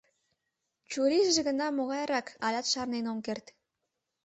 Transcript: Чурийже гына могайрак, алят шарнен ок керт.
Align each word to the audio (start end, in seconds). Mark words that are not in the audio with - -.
Чурийже 0.89 1.41
гына 1.47 1.67
могайрак, 1.71 2.27
алят 2.45 2.65
шарнен 2.71 3.05
ок 3.13 3.19
керт. 3.25 3.45